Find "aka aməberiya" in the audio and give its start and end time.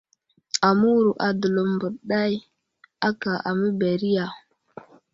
3.07-4.25